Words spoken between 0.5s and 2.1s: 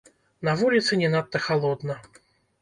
вуліцы не надта халодна.